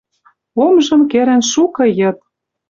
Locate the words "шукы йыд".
1.51-2.17